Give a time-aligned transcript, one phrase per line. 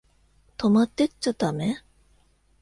[0.57, 1.77] 泊まってっちゃだめ？